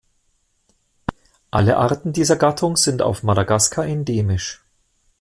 [1.51, 4.63] Alle Arten dieser Gattung sind auf Madagaskar endemisch.